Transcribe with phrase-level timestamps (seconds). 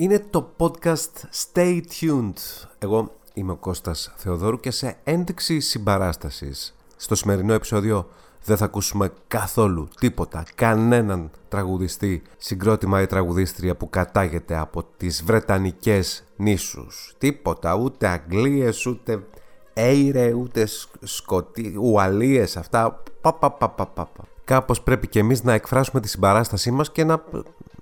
[0.00, 2.66] Είναι το podcast Stay Tuned.
[2.78, 8.08] Εγώ είμαι ο Κώστας Θεοδόρου και σε ένδειξη συμπαράστασης στο σημερινό επεισόδιο
[8.44, 16.24] δεν θα ακούσουμε καθόλου τίποτα, κανέναν τραγουδιστή, συγκρότημα ή τραγουδίστρια που κατάγεται από τις Βρετανικές
[16.36, 17.14] νήσους.
[17.18, 19.26] Τίποτα, ούτε Αγγλίες, ούτε
[19.72, 20.66] Έιρε, ούτε
[21.00, 23.02] Σκοτί, Ουαλίες, αυτά.
[23.20, 24.08] Πα, πα, πα, πα, πα.
[24.44, 27.24] Κάπως πρέπει και εμείς να εκφράσουμε τη συμπαράστασή μας και να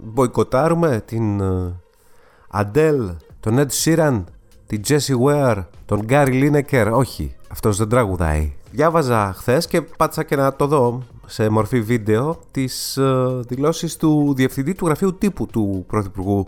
[0.00, 1.43] μποϊκοτάρουμε την
[2.51, 3.11] Αντέλ,
[3.41, 4.25] τον Ed Sheeran,
[4.66, 6.91] την Jessie Ware, τον Gary Lineker.
[6.93, 8.52] Όχι, αυτός δεν τραγουδάει.
[8.71, 14.34] Διάβαζα χθες και πάτησα και να το δω σε μορφή βίντεο τις uh, δηλώσεις του
[14.37, 16.47] Διευθυντή του Γραφείου Τύπου του Πρωθυπουργού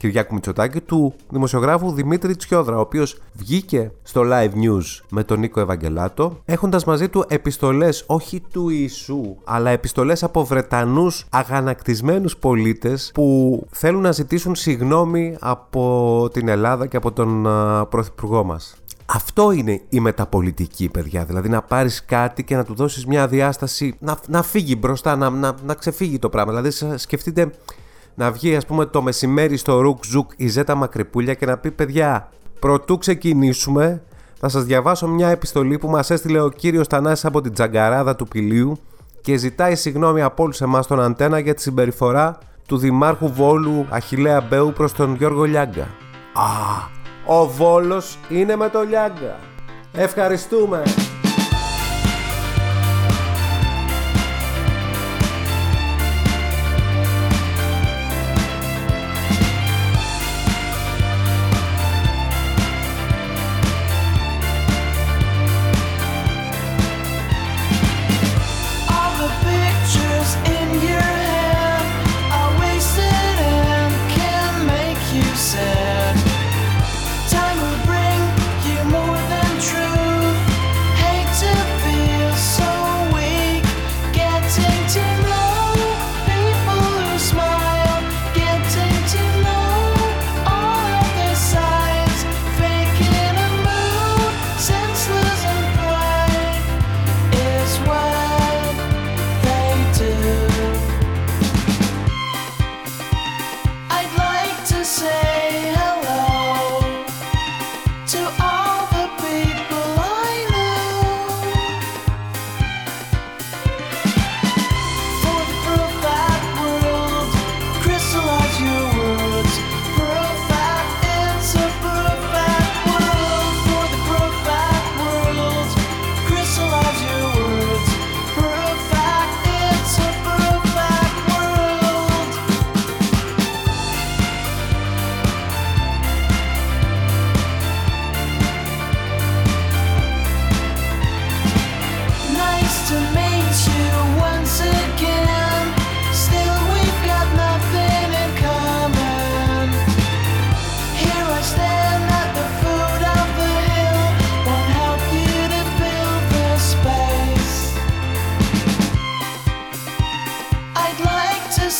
[0.00, 5.60] Κυριάκου Μητσοτάκη του δημοσιογράφου Δημήτρη Τσιόδρα, ο οποίος βγήκε στο live news με τον Νίκο
[5.60, 13.66] Ευαγγελάτο, έχοντας μαζί του επιστολές όχι του Ιησού, αλλά επιστολές από Βρετανούς αγανακτισμένους πολίτες που
[13.70, 18.74] θέλουν να ζητήσουν συγνώμη από την Ελλάδα και από τον uh, Πρωθυπουργό μας.
[19.06, 21.24] Αυτό είναι η μεταπολιτική, παιδιά.
[21.24, 25.30] Δηλαδή να πάρεις κάτι και να του δώσεις μια διάσταση, να, να φύγει μπροστά, να,
[25.30, 26.60] να, να ξεφύγει το πράγμα.
[26.60, 27.50] Δηλαδή, σκεφτείτε
[28.20, 31.70] να βγει ας πούμε το μεσημέρι στο Ρουκ Ζουκ η Ζέτα Μακρυπούλια και να πει
[31.70, 34.02] παιδιά προτού ξεκινήσουμε
[34.40, 38.28] θα σας διαβάσω μια επιστολή που μας έστειλε ο κύριος Θανάσης από την Τσαγκαράδα του
[38.28, 38.78] Πηλίου
[39.20, 44.40] και ζητάει συγγνώμη από όλους εμάς τον Αντένα για τη συμπεριφορά του Δημάρχου Βόλου Αχιλλέα
[44.40, 45.88] Μπέου προς τον Γιώργο Λιάγκα.
[46.32, 49.36] Α, ο Βόλος είναι με το Λιάγκα.
[49.92, 50.82] Ευχαριστούμε.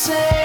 [0.01, 0.40] say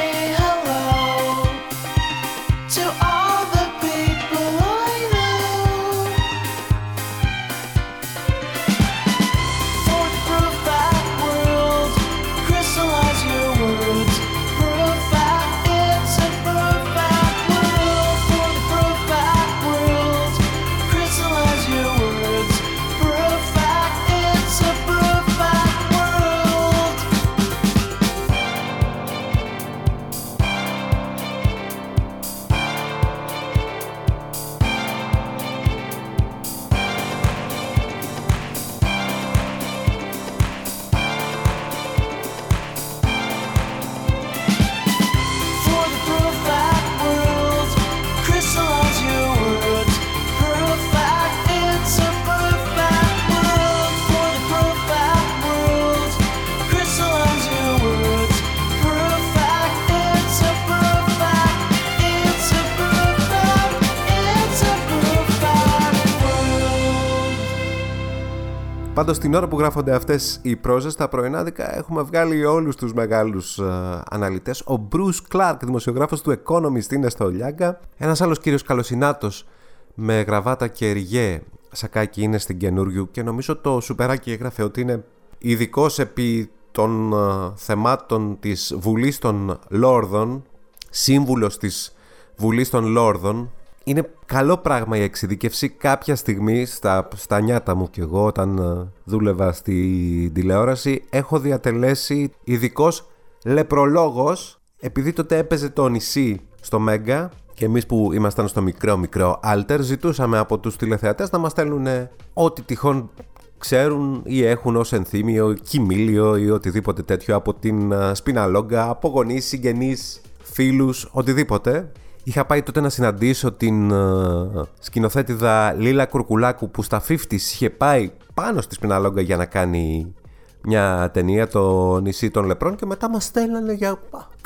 [69.06, 73.58] Πάντως, την ώρα που γράφονται αυτές οι πρόζες, τα πρωινάδικα έχουμε βγάλει όλους τους μεγάλους
[73.62, 74.60] uh, ε, αναλυτές.
[74.60, 77.80] Ο Bruce Clark, δημοσιογράφος του Economist, είναι στο Λιάγκα.
[77.96, 79.46] Ένας άλλος κύριος καλοσυνάτος
[79.94, 81.42] με γραβάτα και ριγέ
[81.72, 85.04] σακάκι είναι στην καινούριου και νομίζω το Σουπεράκι έγραφε ότι είναι
[85.38, 90.44] ειδικός επί των uh, θεμάτων της Βουλής των Λόρδων,
[90.90, 91.94] σύμβουλος της
[92.36, 93.50] Βουλής των Λόρδων.
[93.88, 98.92] Είναι καλό πράγμα η εξειδικευσή κάποια στιγμή στα, στα νιάτα μου και εγώ όταν ε,
[99.04, 103.06] δούλευα στη τηλεόραση έχω διατελέσει ειδικός
[103.44, 109.40] λεπρολόγος επειδή τότε έπαιζε το νησί στο Μέγκα και εμείς που ήμασταν στο μικρό μικρό
[109.44, 111.86] Alter ζητούσαμε από τους τηλεθεατές να μας στέλνουν
[112.32, 113.10] ό,τι τυχόν
[113.58, 120.20] ξέρουν ή έχουν ως ενθύμιο, κοιμήλιο ή οτιδήποτε τέτοιο από την Σπιναλόγκα, από γονείς, συγγενείς,
[120.42, 121.92] φίλους, οτιδήποτε.
[122.28, 128.10] Είχα πάει τότε να συναντήσω την uh, σκηνοθέτηδα Λίλα Κουρκουλάκου που στα 50 είχε πάει
[128.34, 130.14] πάνω στη Σπιναλόγκα για να κάνει
[130.62, 133.98] μια ταινία το νησί των λεπρών και μετά μας στέλνανε για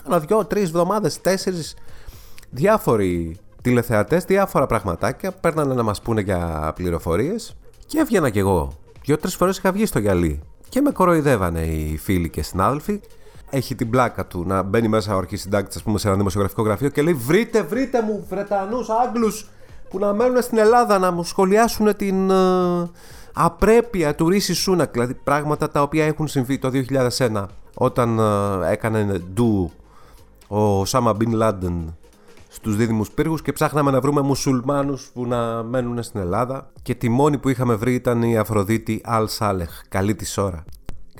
[0.02, 1.74] κάνα δυο, τρεις εβδομάδες, τέσσερις
[2.50, 7.56] διάφοροι τηλεθεατές, διάφορα πραγματάκια παίρνανε να μας πούνε για πληροφορίες.
[7.86, 8.72] Και έβγαινα κι εγώ.
[9.04, 10.40] Δύο-τρει φορές είχα βγει στο γυαλί.
[10.68, 13.00] Και με κοροϊδεύανε οι φίλοι και συνάδελφοι.
[13.50, 16.88] Έχει την πλάκα του να μπαίνει μέσα ο αρχισυντάκτης, ας πούμε, σε ένα δημοσιογραφικό γραφείο
[16.88, 19.48] και λέει: Βρείτε, βρείτε μου Βρετανούς, Άγγλους
[19.90, 22.88] που να μένουν στην Ελλάδα να μου σχολιάσουν την uh,
[23.32, 24.92] απρέπεια του Ρίση Σούνακ.
[24.92, 26.70] Δηλαδή πράγματα τα οποία έχουν συμβεί το
[27.18, 27.44] 2001
[27.74, 29.70] όταν uh, έκανε ντου
[30.48, 31.94] ο Σάμα Μπιν Λάντεν
[32.48, 37.08] στους δίδυμους πύργους και ψάχναμε να βρούμε μουσουλμάνους που να μένουν στην Ελλάδα και τη
[37.08, 40.64] μόνη που είχαμε βρει ήταν η Αφροδίτη Αλ Σάλεχ, καλή της ώρα.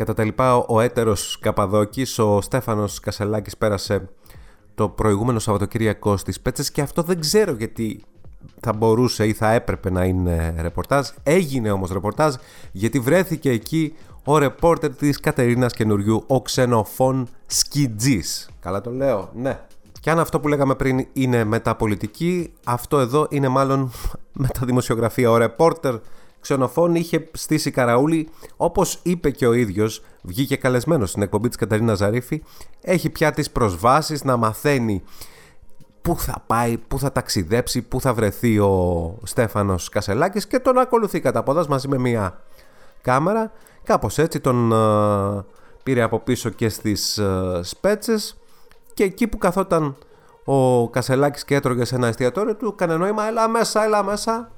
[0.00, 4.08] Κατά τα λοιπά ο έτερος Καπαδόκης, ο Στέφανος Κασελάκης πέρασε
[4.75, 8.05] το προηγούμενο Σαββατοκύριακο στις Πέτσες και αυτό δεν ξέρω γιατί
[8.61, 11.08] θα μπορούσε ή θα έπρεπε να είναι ρεπορτάζ.
[11.23, 12.35] Έγινε όμως ρεπορτάζ
[12.73, 13.94] γιατί βρέθηκε εκεί
[14.25, 18.50] ο ρεπόρτερ της Κατερίνας Καινουριού, ο ξενοφών Σκιτζής.
[18.61, 19.61] Καλά το λέω, ναι.
[20.00, 23.91] Και αν αυτό που λέγαμε πριν είναι μεταπολιτική, αυτό εδώ είναι μάλλον
[24.32, 25.31] μεταδημοσιογραφία.
[25.31, 25.94] Ο ρεπόρτερ
[26.41, 31.95] ξενοφών είχε στήσει καραούλη, όπως είπε και ο ίδιος, βγήκε καλεσμένος στην εκπομπή της Καταρίνα
[31.95, 32.43] Ζαρίφη,
[32.81, 35.03] έχει πια τις προσβάσεις να μαθαίνει
[36.03, 41.21] πού θα πάει, πού θα ταξιδέψει, πού θα βρεθεί ο Στέφανος Κασελάκης και τον ακολουθεί
[41.21, 42.41] κατά πόδας μαζί με μια
[43.03, 43.53] κάμερα.
[43.85, 45.45] Κάπως έτσι τον uh,
[45.83, 48.37] πήρε από πίσω και στις uh, σπέτσες
[48.95, 49.97] και εκεί που καθόταν
[50.45, 54.51] ο Κασελάκης και έτρωγε σε ένα εστιατόριο του, έκανε νόημα, έλα μέσα, έλα μέσα.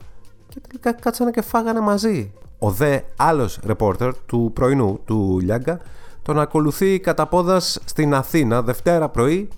[0.55, 2.33] Και τελικά κάτσανε και φάγανε μαζί.
[2.59, 5.81] Ο δε άλλος ρεπόρτερ του πρωινού του Λιάγκα
[6.23, 9.49] τον ακολουθεί κατά πόδας στην Αθήνα Δευτέρα πρωί.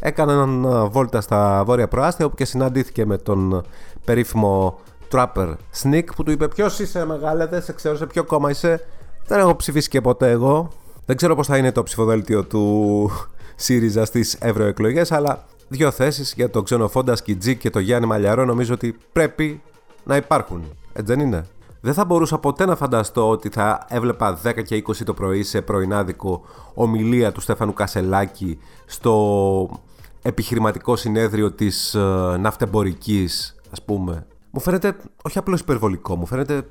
[0.00, 3.62] Έκαναν βόλτα στα βόρεια προάστια όπου και συναντήθηκε με τον
[4.04, 4.78] περίφημο
[5.12, 8.86] Trapper Sneak που του είπε ποιος είσαι μεγάλε δεν σε ξέρω σε ποιο κόμμα είσαι
[9.26, 10.68] δεν έχω ψηφίσει και ποτέ εγώ.
[11.06, 13.10] Δεν ξέρω πως θα είναι το ψηφοδέλτιο του
[13.56, 18.74] ΣΥΡΙΖΑ στις ευρωεκλογές, αλλά δύο θέσεις για τον ξενοφόντα Σκιτζή και τον Γιάννη Μαλιαρό νομίζω
[18.74, 19.62] ότι πρέπει
[20.10, 20.64] να υπάρχουν.
[20.92, 21.46] Έτσι δεν είναι.
[21.80, 25.62] Δεν θα μπορούσα ποτέ να φανταστώ ότι θα έβλεπα 10 και 20 το πρωί σε
[25.62, 29.80] πρωινάδικο ομιλία του Στέφανου Κασελάκη στο
[30.22, 34.26] επιχειρηματικό συνέδριο της ε, ναυτεμπορικής ας πούμε.
[34.50, 36.62] Μου φαίνεται όχι απλώς υπερβολικό, μου φαίνεται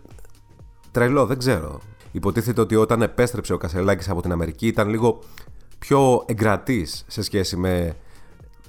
[0.92, 1.80] τρελό, δεν ξέρω.
[2.12, 5.20] Υποτίθεται ότι όταν επέστρεψε ο Κασελάκης από την Αμερική ήταν λίγο
[5.80, 7.96] πιο εγκρατής σε σχέση με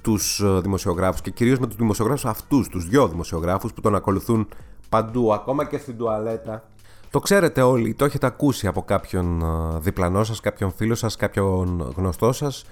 [0.01, 4.47] τους ε, δημοσιογράφους και κυρίως με τους δημοσιογράφους αυτούς, τους δυο δημοσιογράφους που τον ακολουθούν
[4.89, 6.63] παντού, ακόμα και στην τουαλέτα.
[7.09, 11.93] Το ξέρετε όλοι, το έχετε ακούσει από κάποιον ε, διπλανό σας, κάποιον φίλο σας, κάποιον
[11.95, 12.65] γνωστό σας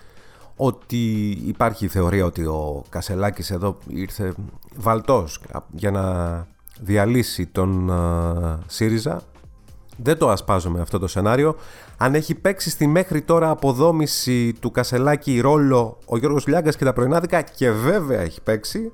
[0.56, 4.34] ότι υπάρχει η θεωρία ότι ο Κασελάκης εδώ ήρθε
[4.76, 5.42] βαλτός
[5.72, 6.48] για να
[6.80, 9.22] διαλύσει τον ε, ΣΥΡΙΖΑ
[10.04, 11.56] δεν το ασπάζομαι αυτό το σενάριο.
[11.98, 16.94] Αν έχει παίξει στη μέχρι τώρα αποδόμηση του Κασελάκη ρόλο ο Γιώργος Λιάγκας και τα
[16.94, 18.92] πρωινάδικα και βέβαια έχει παίξει,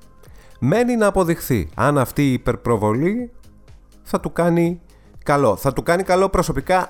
[0.60, 3.32] μένει να αποδειχθεί αν αυτή η υπερπροβολή
[4.02, 4.80] θα του κάνει
[5.22, 5.56] καλό.
[5.56, 6.88] Θα του κάνει καλό προσωπικά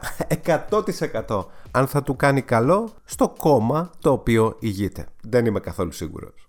[1.26, 1.44] 100%.
[1.70, 5.06] Αν θα του κάνει καλό στο κόμμα το οποίο ηγείται.
[5.22, 6.45] Δεν είμαι καθόλου σίγουρος.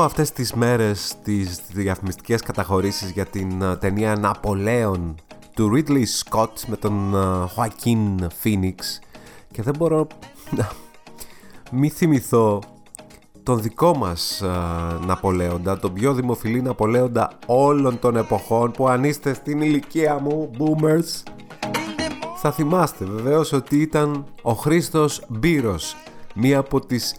[0.00, 5.14] Βλέπω αυτές τις μέρες τις διαφημιστικές καταχωρήσεις για την ε, ταινία Ναπολέον
[5.54, 8.74] του Ridley Scott με τον ε, Joaquin Phoenix
[9.50, 10.06] και δεν μπορώ
[10.50, 10.68] να
[11.70, 12.62] μη θυμηθώ
[13.42, 19.34] τον δικό μας uh, Ναπολέοντα, τον πιο δημοφιλή Ναπολέοντα όλων των εποχών που αν είστε
[19.34, 21.32] στην ηλικία μου, boomers,
[22.36, 25.96] θα θυμάστε βεβαίως ότι ήταν ο Χρήστος Μπύρος,
[26.34, 27.14] μία από τις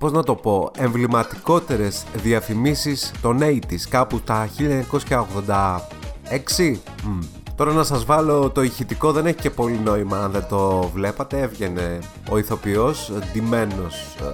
[0.00, 4.48] πώς να το πω, εμβληματικότερες διαφημίσεις των 80's, κάπου τα
[6.58, 6.78] 1986.
[7.56, 11.40] Τώρα να σας βάλω το ηχητικό δεν έχει και πολύ νόημα αν δεν το βλέπατε.
[11.40, 11.98] Έβγαινε
[12.30, 14.24] ο ηθοποιός ντυμένος ε,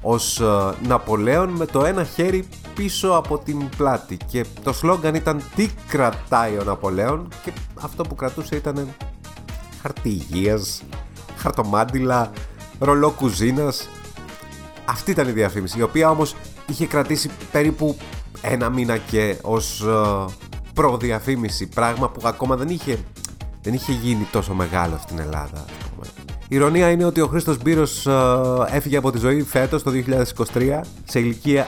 [0.00, 5.42] ως ε, Ναπολέων με το ένα χέρι πίσω από την πλάτη και το σλόγκαν ήταν
[5.54, 7.52] «Τι κρατάει ο Ναπολέων» και
[7.82, 8.88] αυτό που κρατούσε ήταν
[9.82, 10.82] χαρτί υγείας,
[11.36, 12.30] χαρτομάντιλα,
[12.78, 13.88] ρολό κουζίνας
[14.84, 16.36] αυτή ήταν η διαφήμιση, η οποία όμως
[16.66, 17.96] είχε κρατήσει περίπου
[18.42, 20.26] ένα μήνα και ως uh,
[20.74, 22.98] προδιαφήμιση, πράγμα που ακόμα δεν είχε,
[23.62, 25.64] δεν είχε γίνει τόσο μεγάλο στην Ελλάδα.
[26.52, 29.90] Η ηρωνία είναι ότι ο Χρήστος Μπύρος uh, έφυγε από τη ζωή φέτος το
[30.54, 31.66] 2023 σε ηλικία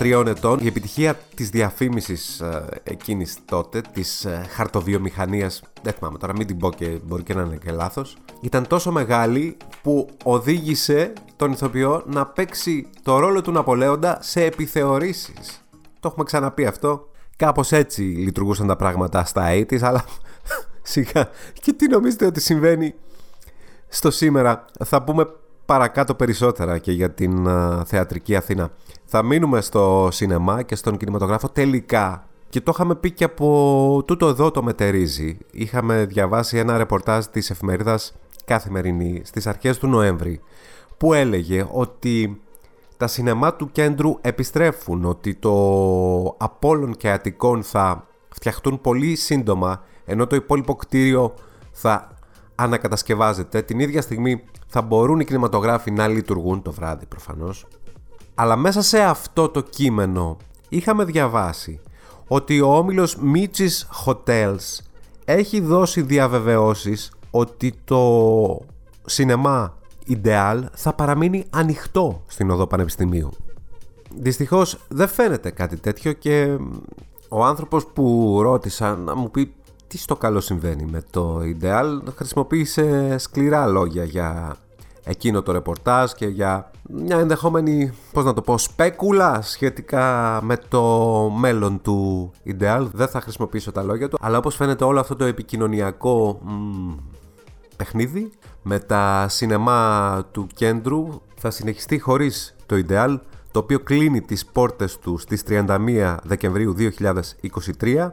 [0.00, 0.58] 73 ετών.
[0.62, 6.58] Η επιτυχία της διαφήμισης uh, εκείνης τότε, της uh, χαρτοβιομηχανίας, δεν θυμάμαι τώρα μην την
[6.58, 12.02] πω και μπορεί και να είναι και λάθος, ήταν τόσο μεγάλη που οδήγησε τον ηθοποιό
[12.06, 15.64] να παίξει το ρόλο του Ναπολέοντα σε επιθεωρήσεις.
[16.00, 17.08] Το έχουμε ξαναπεί αυτό.
[17.36, 20.04] Κάπως έτσι λειτουργούσαν τα πράγματα στα 80's, αλλά
[20.82, 21.28] σιγά.
[21.60, 22.94] Και τι νομίζετε ότι συμβαίνει
[23.94, 24.64] στο σήμερα.
[24.84, 25.26] Θα πούμε
[25.66, 27.48] παρακάτω περισσότερα και για την
[27.84, 28.70] θεατρική Αθήνα.
[29.04, 32.26] Θα μείνουμε στο σινεμά και στον κινηματογράφο τελικά.
[32.48, 35.38] Και το είχαμε πει και από τούτο εδώ το μετερίζει.
[35.50, 40.40] Είχαμε διαβάσει ένα ρεπορτάζ της εφημερίδας Καθημερινή στις αρχές του Νοέμβρη
[40.96, 42.40] που έλεγε ότι
[42.96, 45.54] τα σινεμά του κέντρου επιστρέφουν, ότι το
[46.38, 51.34] Απόλλων και Αττικών θα φτιαχτούν πολύ σύντομα ενώ το υπόλοιπο κτίριο
[51.72, 52.11] θα
[52.54, 53.62] ανακατασκευάζεται.
[53.62, 57.66] Την ίδια στιγμή θα μπορούν οι κινηματογράφοι να λειτουργούν το βράδυ προφανώς.
[58.34, 60.36] Αλλά μέσα σε αυτό το κείμενο
[60.68, 61.80] είχαμε διαβάσει
[62.26, 64.78] ότι ο όμιλος Michis Hotels
[65.24, 68.60] έχει δώσει διαβεβαιώσεις ότι το
[69.04, 73.30] σινεμά Ιντεάλ θα παραμείνει ανοιχτό στην οδό Πανεπιστημίου.
[74.16, 76.56] Δυστυχώς δεν φαίνεται κάτι τέτοιο και
[77.28, 79.54] ο άνθρωπος που ρώτησα να μου πει
[79.92, 84.56] τι στο καλό συμβαίνει με το Ιντεάλ χρησιμοποίησε σκληρά λόγια για
[85.04, 90.82] εκείνο το ρεπορτάζ και για μια ενδεχόμενη, πώς να το πω, σπέκουλα σχετικά με το
[91.38, 92.88] μέλλον του Ιντεάλ.
[92.92, 96.40] Δεν θα χρησιμοποιήσω τα λόγια του, αλλά όπως φαίνεται όλο αυτό το επικοινωνιακό
[97.76, 98.30] παιχνίδι
[98.62, 103.20] με τα σινεμά του κέντρου θα συνεχιστεί χωρίς το Ιντεάλ
[103.50, 106.74] το οποίο κλείνει τις πόρτες του στις 31 Δεκεμβρίου
[107.80, 108.10] 2023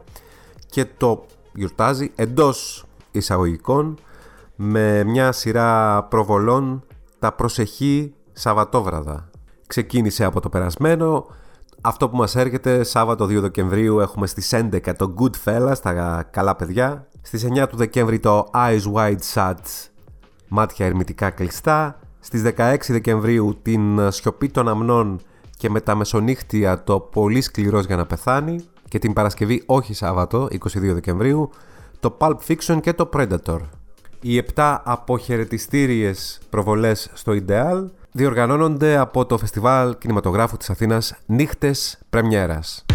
[0.70, 3.98] και το γιορτάζει εντός εισαγωγικών
[4.56, 6.84] με μια σειρά προβολών
[7.20, 9.30] τα προσεχή Σαββατόβραδα.
[9.68, 11.26] Ξεκίνησε από το περασμένο,
[11.82, 17.08] αυτό που μας έρχεται Σάββατο 2 Δεκεμβρίου έχουμε στις 11 το Goodfellas, τα καλά παιδιά.
[17.22, 19.56] Στις 9 του Δεκέμβρη το Eyes Wide Shut,
[20.48, 22.00] μάτια ερμητικά κλειστά.
[22.20, 25.20] Στις 16 Δεκεμβρίου την Σιωπή των Αμνών
[25.58, 28.66] και με τα μεσονύχτια το Πολύ Σκληρός για να πεθάνει.
[28.90, 30.58] Και την Παρασκευή όχι Σάββατο, 22
[30.94, 31.50] Δεκεμβρίου,
[32.00, 33.60] το Pulp Fiction και το Predator.
[34.22, 42.86] Οι 7 αποχαιρετιστήριες προβολές στο Ideal διοργανώνονται από το Φεστιβάλ Κινηματογράφου της Αθήνας Νύχτες Πρεμιέρας.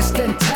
[0.00, 0.49] Western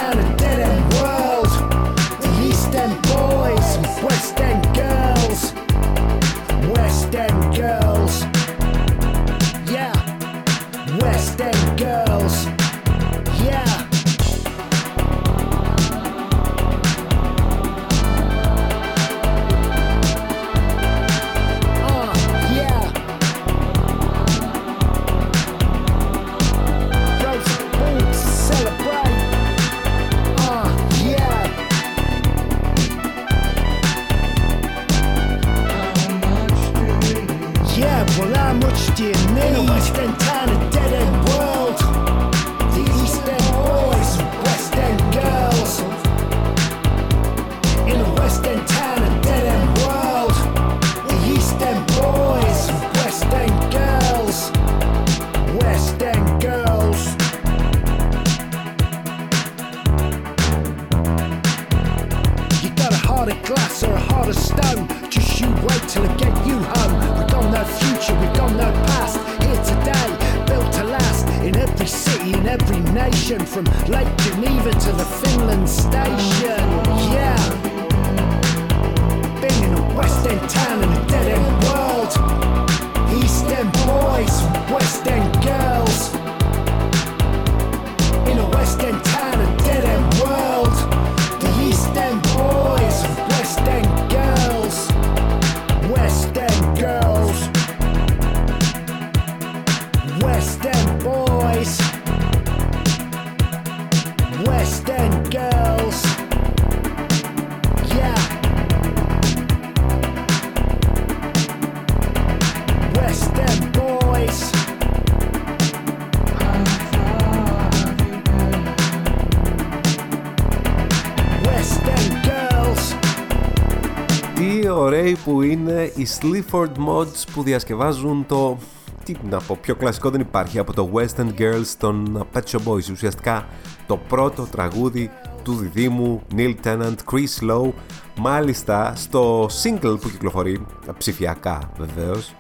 [124.35, 128.59] Τι ωραίοι που είναι οι Sleaford Mods που διασκευάζουν το.
[129.05, 132.73] Τι να πω, πιο κλασικό δεν υπάρχει από το West End Girls των Pet Shop
[132.73, 132.91] Boys.
[132.91, 133.47] Ουσιαστικά
[133.87, 135.11] το πρώτο τραγούδι
[135.43, 137.73] του διδήμου Neil Tennant, Chris Lowe.
[138.19, 140.67] Μάλιστα στο single που κυκλοφορεί,
[140.99, 142.35] ψηφιακά βεβαίως,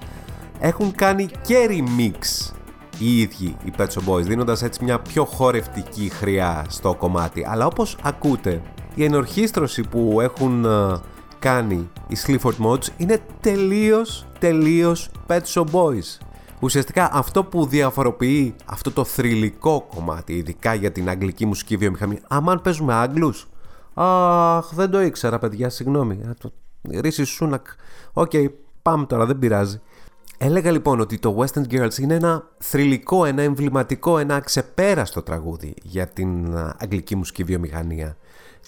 [0.60, 2.52] έχουν κάνει και remix
[2.98, 7.46] οι ίδιοι οι Pet Shop Boys, δίνοντας έτσι μια πιο χορευτική χρειά στο κομμάτι.
[7.48, 8.62] Αλλά όπως ακούτε,
[8.94, 11.00] η ενορχήστρωση που έχουν ε,
[11.38, 16.18] κάνει οι Sleaford Mods είναι τελείως, τελείως Pet Shop Boys.
[16.60, 22.60] Ουσιαστικά αυτό που διαφοροποιεί αυτό το θρυλικό κομμάτι, ειδικά για την αγγλική μουσική βιομηχανία, αμάν
[22.62, 23.46] παίζουμε Άγγλους.
[23.94, 26.14] Αχ, δεν το ήξερα παιδιά, συγγνώμη.
[26.14, 26.52] Α, το-
[27.00, 27.66] Ρίσι Σούνακ.
[28.12, 28.30] Οκ,
[28.82, 29.80] πάμε τώρα, δεν πειράζει.
[30.38, 35.74] Έλεγα λοιπόν ότι το West End Girls είναι ένα θρυλικό, ένα εμβληματικό, ένα ξεπέραστο τραγούδι
[35.82, 38.16] για την α, αγγλική μουσική βιομηχανία.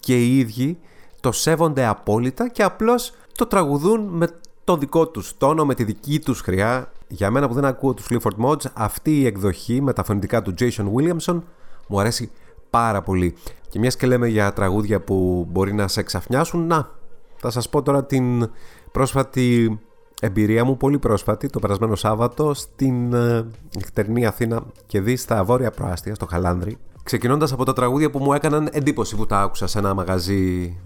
[0.00, 0.78] Και οι ίδιοι
[1.20, 4.28] το σέβονται απόλυτα και απλώς το τραγουδούν με
[4.64, 6.92] το δικό τους τόνο, με τη δική τους χρειά.
[7.08, 10.54] Για μένα που δεν ακούω τους Clifford Mods, αυτή η εκδοχή με τα φωνητικά του
[10.58, 11.42] Jason Williamson
[11.88, 12.30] μου αρέσει
[12.70, 13.34] πάρα πολύ.
[13.68, 16.90] Και μιας και λέμε για τραγούδια που μπορεί να σε εξαφνιάσουν, να,
[17.36, 18.50] θα σας πω τώρα την
[18.92, 19.78] πρόσφατη
[20.20, 25.70] εμπειρία μου, πολύ πρόσφατη, το περασμένο Σάββατο, στην ε, νυχτερινή Αθήνα και δει στα βόρεια
[25.70, 26.76] προάστια, στο Χαλάνδρη.
[27.02, 30.76] Ξεκινώντας από τα τραγούδια που μου έκαναν εντύπωση που τα άκουσα σε ένα μαγαζί,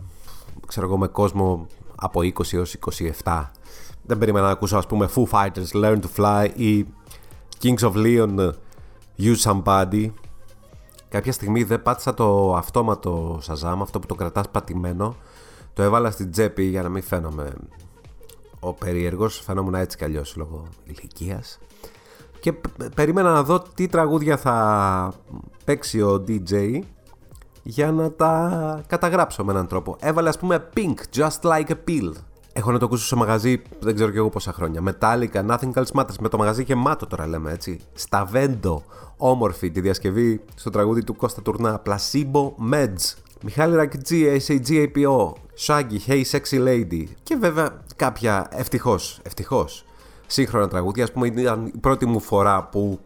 [0.66, 2.76] ξέρω εγώ, με κόσμο από 20 έως
[3.24, 3.44] 27.
[4.02, 6.86] Δεν περίμενα να ακούσω, ας πούμε, Foo Fighters, Learn to Fly ή
[7.62, 8.50] Kings of Leon,
[9.18, 10.10] Use Somebody.
[11.08, 15.16] Κάποια στιγμή δεν πάτησα το αυτόματο Shazam, αυτό που το κρατάς πατημένο.
[15.72, 17.52] Το έβαλα στην τσέπη για να μην φαίνομαι
[18.60, 21.58] ο περίεργος, φαινόμουν έτσι κι αλλιώς λόγω ηλικίας.
[22.40, 25.12] Και π- περίμενα να δω τι τραγούδια θα
[25.64, 26.80] παίξει ο DJ
[27.62, 29.96] για να τα καταγράψω με έναν τρόπο.
[30.00, 32.12] Έβαλε ας πούμε Pink, Just Like a Pill.
[32.52, 34.82] Έχω να το ακούσω σε μαγαζί, δεν ξέρω κι εγώ πόσα χρόνια.
[34.84, 37.80] Metallica, Nothing Else Matters, με το μαγαζί γεμάτο τώρα λέμε έτσι.
[37.92, 38.82] Σταβέντο,
[39.16, 41.82] όμορφη, τη διασκευή στο τραγούδι του Κώστα Τουρνά.
[41.86, 43.14] Placebo Meds.
[43.42, 45.32] Μιχάλη Ρακιτζή, SAG APO.
[45.66, 47.04] Shaggy, Hey Sexy Lady.
[47.22, 49.84] Και βέβαια κάποια ευτυχώς, ευτυχώς
[50.26, 51.04] σύγχρονα τραγούδια.
[51.04, 52.98] Ας πούμε ήταν η πρώτη μου φορά που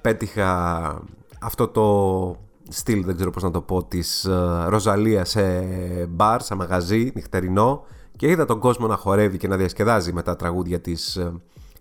[0.00, 1.02] πέτυχα
[1.40, 2.36] αυτό το
[2.68, 5.62] στυλ, δεν ξέρω πώς να το πω, της ε, Ροζαλία σε
[6.08, 7.84] μπαρ, σε μαγαζί, νυχτερινό
[8.20, 11.32] και είδα τον κόσμο να χορεύει και να διασκεδάζει με τα τραγούδια της ε,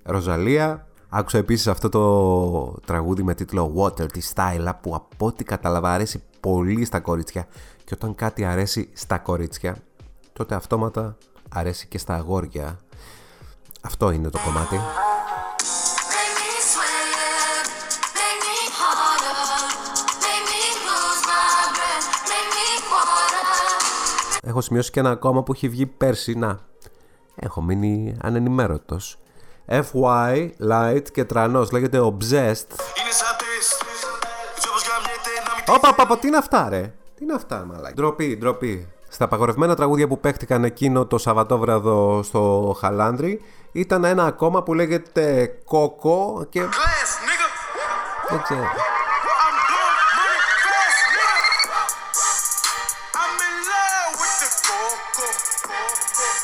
[0.04, 0.88] Ροζαλία.
[1.10, 6.23] Άκουσα επίσης αυτό το τραγούδι με τίτλο Water της Style που από ό,τι κατάλαβα αρέσει
[6.39, 7.47] πολύ στα κορίτσια
[7.84, 9.78] και όταν κάτι αρέσει στα κορίτσια
[10.34, 11.17] τότε αυτόματα
[11.49, 12.80] αρέσει και στα αγόρια.
[13.82, 14.75] Αυτό είναι το κομμάτι.
[24.60, 26.34] Έχω σημειώσει και ένα ακόμα που έχει βγει πέρσι.
[26.34, 26.60] Να,
[27.36, 29.17] έχω μείνει ανενημέρωτος.
[29.67, 32.67] FY, Light και τρανός, λέγεται Obsessed.
[35.67, 38.88] Όπα, όπα, τι είναι αυτά ρε; Τι είναι αυτά, μαλάκι; Ντροπή, ντροπή.
[39.10, 43.41] Στα απαγορευμένα τραγούδια που παίχτηκαν εκείνο το Σαββατόβραδο στο Χαλάνδρι
[43.72, 46.60] ήταν ένα ακόμα που λέγεται Κόκο και...
[48.30, 48.88] Δεν ξέρω.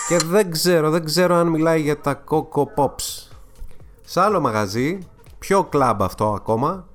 [0.07, 3.29] Και δεν ξέρω, δεν ξέρω αν μιλάει για τα Coco Pops.
[4.01, 4.99] Σε άλλο μαγαζί,
[5.39, 6.87] πιο κλαμπ αυτό ακόμα,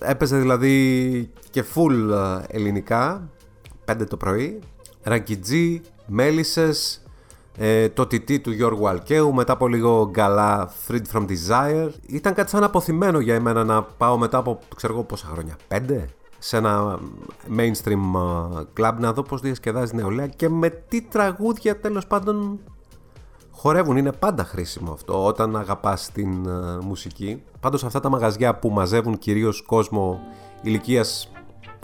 [0.00, 3.28] έπαιζε δηλαδή και full ε, ελληνικά,
[3.84, 4.58] 5 το πρωί,
[5.02, 7.02] Ρακιτζή, Μέλισσες,
[7.56, 11.88] ε, το τιτί του Γιώργου Αλκαίου, μετά από λίγο γκαλά Freed from Desire.
[12.06, 16.04] Ήταν κάτι σαν αποθυμένο για εμένα να πάω μετά από, ξέρω εγώ πόσα χρόνια, 5?
[16.38, 16.98] Σε ένα
[17.56, 18.00] mainstream
[18.78, 22.58] club να δω πως διασκεδάζει νεολαία και με τι τραγούδια τέλος πάντων
[23.50, 23.96] χορεύουν.
[23.96, 26.48] Είναι πάντα χρήσιμο αυτό όταν αγαπάς την
[26.82, 27.42] μουσική.
[27.60, 30.20] Πάντως αυτά τα μαγαζιά που μαζεύουν κυρίως κόσμο
[30.62, 31.30] ηλικίας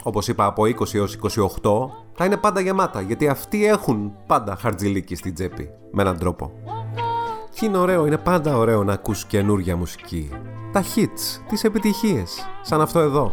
[0.03, 1.19] όπως είπα από 20 έως
[1.63, 1.71] 28
[2.15, 6.53] θα είναι πάντα γεμάτα γιατί αυτοί έχουν πάντα χαρτζιλίκι στην τσέπη με έναν τρόπο.
[7.55, 10.31] Και είναι ωραίο, είναι πάντα ωραίο να ακούς καινούργια μουσική.
[10.73, 13.33] Τα hits, τις επιτυχίες, σαν αυτό εδώ.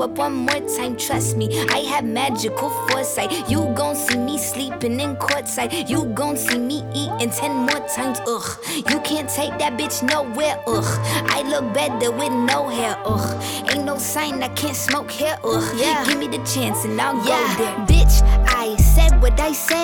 [0.00, 1.46] Up one more time, trust me.
[1.68, 3.48] I have magical foresight.
[3.48, 5.88] You gon' see me sleeping in courtside.
[5.88, 8.58] You gon' see me eating ten more times, ugh.
[8.90, 10.98] You can't take that bitch nowhere, ugh.
[11.28, 13.42] I look better with no hair, ugh.
[13.70, 15.74] Ain't no sign I can't smoke hair, ugh.
[15.76, 16.04] Yeah.
[16.06, 17.76] Give me the chance and I'll go there.
[17.86, 19.83] Bitch, I said what I said.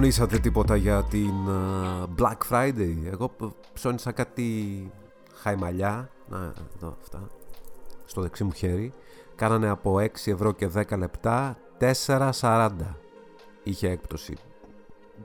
[0.00, 3.30] ψωνίσατε τίποτα για την ε, Black Friday; Εγώ
[3.72, 4.90] ψώνισα κάτι
[5.34, 7.28] χαϊμαλιά να, εδώ, αυτά.
[8.04, 8.92] Στο δεξί μου χέρι.
[9.34, 11.56] Κάνανε από 6 ευρώ και 10 λεπτά
[12.06, 12.70] 4,40.
[13.62, 14.36] Είχε έκπτωση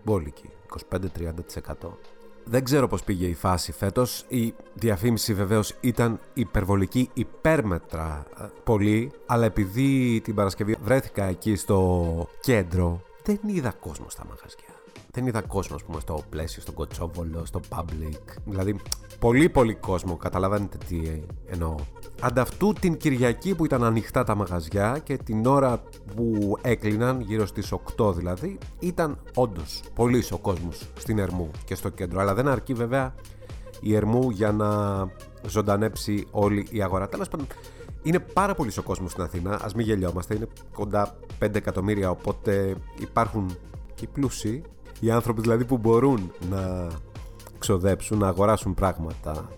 [0.03, 0.49] μπόλικη.
[0.89, 1.89] 25-30%.
[2.43, 4.25] Δεν ξέρω πώς πήγε η φάση φέτος.
[4.27, 9.11] Η διαφήμιση βεβαίως ήταν υπερβολική, υπέρμετρα ε, πολύ.
[9.25, 14.74] Αλλά επειδή την Παρασκευή βρέθηκα εκεί στο κέντρο, δεν είδα κόσμο στα μαγαζιά
[15.11, 18.19] δεν είδα κόσμο, πούμε, στο πλαίσιο, στο κοτσόβολο, στο public.
[18.45, 18.75] Δηλαδή,
[19.19, 21.75] πολύ πολύ κόσμο, καταλαβαίνετε τι εννοώ.
[22.21, 25.83] Ανταυτού την Κυριακή που ήταν ανοιχτά τα μαγαζιά και την ώρα
[26.15, 31.89] που έκλειναν, γύρω στις 8 δηλαδή, ήταν όντως πολύς ο κόσμος στην Ερμού και στο
[31.89, 32.19] κέντρο.
[32.19, 33.13] Αλλά δεν αρκεί βέβαια
[33.81, 34.69] η Ερμού για να
[35.47, 37.07] ζωντανέψει όλη η αγορά.
[37.09, 37.47] Τέλος πάντων,
[38.03, 39.51] είναι πάρα πολύς ο κόσμος στην Αθήνα.
[39.55, 42.09] Α μην γελιόμαστε, είναι κοντά 5 εκατομμύρια.
[42.09, 43.57] Οπότε υπάρχουν
[43.95, 44.63] και πλούσιοι
[44.99, 46.87] οι άνθρωποι δηλαδή που μπορούν να
[47.59, 49.49] ξοδέψουν, να αγοράσουν πράγματα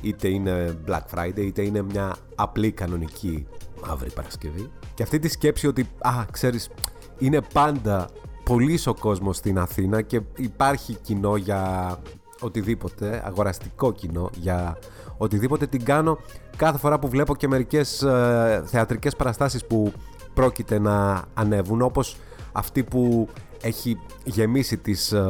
[0.00, 3.46] είτε είναι Black Friday είτε είναι μια απλή κανονική
[3.86, 4.70] μαύρη Παρασκευή.
[4.94, 6.70] Και αυτή τη σκέψη ότι α ξέρεις
[7.18, 8.08] είναι πάντα
[8.44, 11.96] πολύς ο κόσμος στην Αθήνα και υπάρχει κοινό για
[12.40, 14.78] οτιδήποτε, αγοραστικό κοινό για
[15.16, 16.18] οτιδήποτε την κάνω
[16.56, 19.92] κάθε φορά που βλέπω και μερικές ε, θεατρικές παραστάσεις που
[20.34, 22.16] πρόκειται να ανέβουν όπως
[22.52, 23.28] αυτή που
[23.62, 25.28] έχει γεμίσει τις, ε,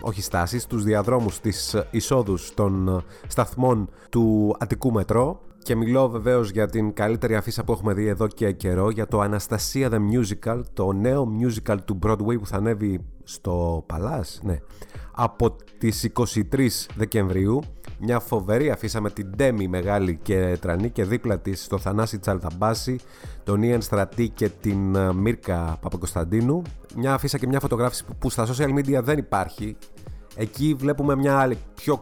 [0.00, 5.40] όχι στάσεις, τους διαδρόμους, τις εισόδους των ε, σταθμών του Αττικού Μετρό.
[5.62, 9.22] Και μιλώ βεβαίως για την καλύτερη αφίσα που έχουμε δει εδώ και καιρό για το
[9.22, 14.58] Anastasia the Musical, το νέο musical του Broadway που θα ανέβει στο Παλάς, ναι,
[15.12, 17.62] από τις 23 Δεκεμβρίου
[18.04, 22.98] μια φοβερή αφήσα με την Ντέμι μεγάλη και τρανή και δίπλα της στο Θανάση Τσαλταμπάση,
[23.44, 26.62] τον Ιαν Στρατή και την ε, Μίρκα Παπακοσταντίνου.
[26.96, 29.76] Μια αφήσα και μια φωτογράφηση που στα social media δεν υπάρχει.
[30.36, 32.00] Εκεί βλέπουμε μια άλλη πιο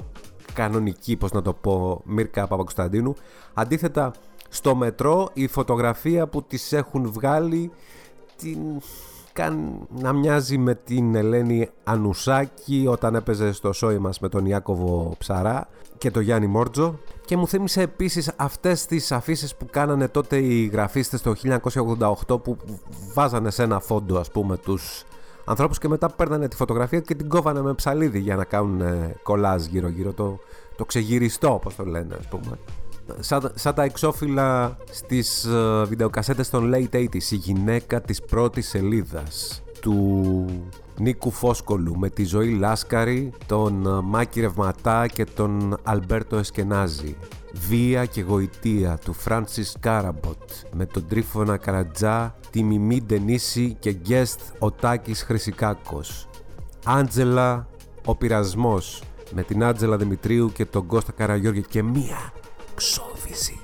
[0.55, 3.15] κανονική, πώς να το πω, Μίρκα Παπακοσταντίνου.
[3.55, 4.13] Αντίθετα,
[4.49, 7.71] στο μετρό η φωτογραφία που τις έχουν βγάλει
[8.37, 8.59] την
[9.33, 15.15] καν να μοιάζει με την Ελένη Ανουσάκη όταν έπαιζε στο σόι μας με τον Ιάκωβο
[15.19, 15.69] Ψαρά
[15.99, 16.99] και τον Γιάννη Μόρτζο.
[17.25, 21.35] Και μου θύμισε επίσης αυτές τις αφήσεις που κάνανε τότε οι γραφίστες το
[22.27, 22.57] 1988 που
[23.15, 25.05] βάζανε σε ένα φόντο ας πούμε τους
[25.45, 28.83] ανθρώπους και μετά παίρνανε τη φωτογραφία και την κόβανε με ψαλίδι για να κάνουν
[29.23, 30.39] κολάζ γύρω γύρω το,
[30.77, 32.59] το ξεγυριστό όπως το λένε ας πούμε
[33.21, 39.63] σαν, σαν τα εξώφυλλα στις uh, βιντεοκασέτες των late 80's η γυναίκα της πρώτης σελίδας
[39.81, 40.45] του
[40.99, 47.17] Νίκου Φόσκολου με τη ζωή Λάσκαρη, τον uh, Μάκη Ρευματά και τον Αλμπέρτο Εσκενάζη.
[47.69, 54.39] Βία και γοητεία του Φράνσις Κάραμποτ με τον Τρίφωνα Καρατζά, τη Μιμή Ντενίση και guest
[54.59, 56.29] ο Τάκης Χρυσικάκος.
[56.85, 57.67] Άντζελα
[58.05, 59.03] ο πειρασμός
[59.35, 62.33] με την Άντζελα Δημητρίου και τον Κώστα Καραγιώργη και μία
[62.83, 63.61] εξόφυση.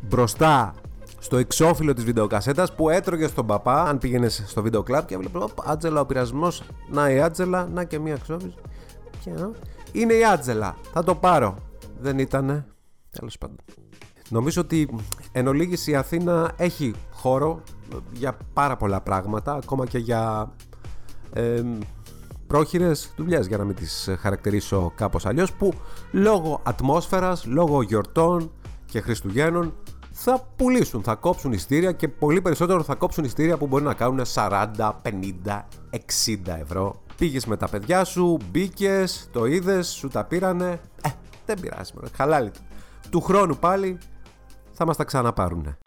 [0.00, 0.74] Μπροστά
[1.18, 5.42] στο εξώφυλλο της βιντεοκασέτας που έτρωγε στον παπά αν πήγαινες στο βίντεο κλαμπ και έβλεπες
[5.64, 8.54] Άτζελα ο πειρασμός, να η Άτζελα, να και μία εξόφυση.
[9.24, 9.30] Και,
[9.92, 11.56] είναι η Άτζελα, θα το πάρω.
[12.00, 12.66] Δεν ήτανε,
[13.10, 13.56] τέλος πάντων.
[14.28, 14.96] Νομίζω ότι
[15.32, 17.62] εν ολίγης η Αθήνα έχει χώρο
[18.12, 20.52] για πάρα πολλά πράγματα, ακόμα και για
[21.32, 21.62] ε,
[22.50, 25.72] πρόχειρες δουλειές, για να μην τις χαρακτηρίσω κάπως αλλιώς, που
[26.10, 28.50] λόγω ατμόσφαιρας, λόγω γιορτών
[28.86, 29.74] και Χριστουγέννων
[30.10, 34.20] θα πουλήσουν, θα κόψουν ιστήρια και πολύ περισσότερο θα κόψουν ιστήρια που μπορεί να κάνουν
[34.34, 37.02] 40, 50, 60 ευρώ.
[37.16, 40.80] Πήγες με τα παιδιά σου, μπήκες, το είδες, σου τα πήρανε.
[41.02, 41.08] Ε,
[41.46, 42.50] δεν πειράζει, μωρέ, χαλάλι.
[43.10, 43.98] Του χρόνου πάλι
[44.72, 45.78] θα μας τα ξαναπάρουνε.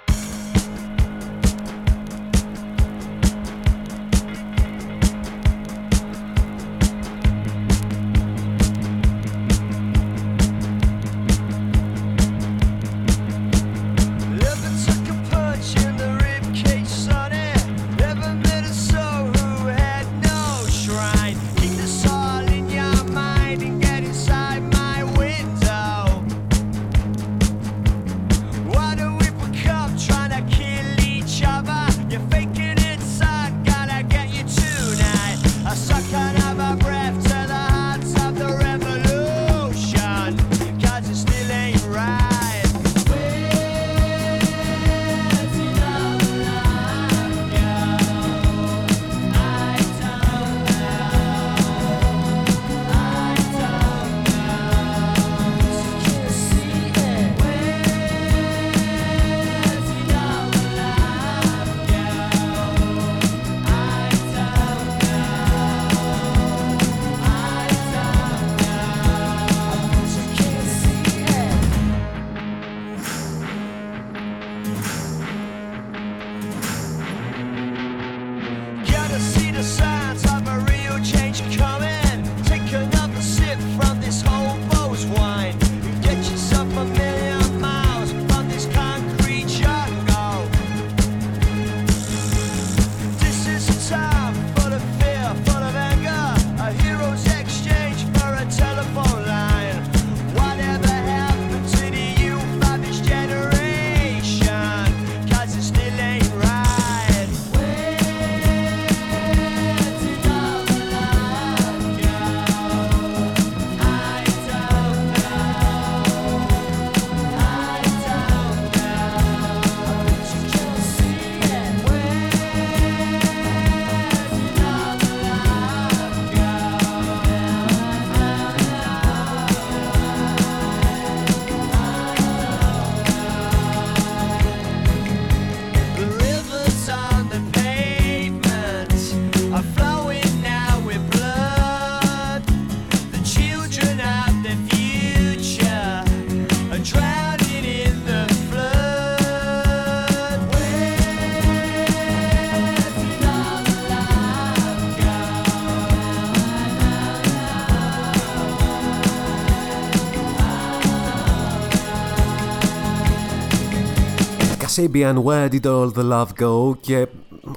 [164.84, 167.08] Sabian Where Did All The Love Go; Και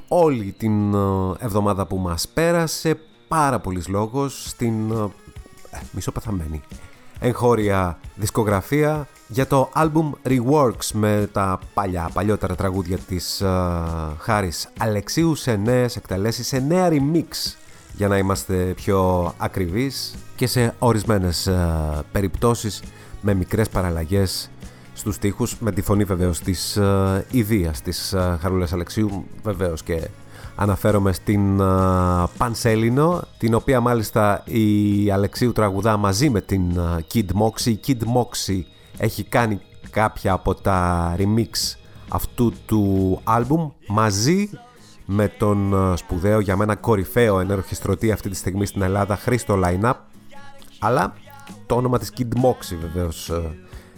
[0.07, 0.97] όλη την ε,
[1.39, 4.95] εβδομάδα που μας πέρασε πάρα πολλής λόγος στην ε,
[5.69, 6.61] ε, μισοπαθαμένη
[7.19, 13.47] εγχώρια δισκογραφία για το album Reworks με τα παλιά, παλιότερα τραγούδια της ε,
[14.17, 17.55] Χάρης Αλεξίου σε νέες εκτελέσεις, σε νέα remix
[17.93, 21.69] για να είμαστε πιο ακριβείς και σε ορισμένες ε,
[22.11, 22.83] περιπτώσεις
[23.21, 24.49] με μικρές παραλλαγές
[24.97, 29.25] Στους στίχους με τη φωνή βεβαίως της uh, Ιδίας της uh, Χαρούλας Αλεξίου.
[29.43, 30.09] Βεβαίως και
[30.55, 37.25] αναφέρομαι στην uh, Πανσέλινο την οποία μάλιστα η Αλεξίου τραγουδά μαζί με την uh, Kid
[37.25, 37.65] Moxie.
[37.65, 38.61] Η Kid Moxie
[38.97, 41.77] έχει κάνει κάποια από τα remix
[42.09, 44.49] αυτού του άλμπουμ μαζί
[45.05, 49.91] με τον σπουδαίο για μένα κορυφαίο ενεργιστρωτή αυτή τη στιγμή στην Ελλάδα Χρήστο Line
[50.79, 51.13] αλλά
[51.65, 53.31] το όνομα της Kid Moxie βεβαίως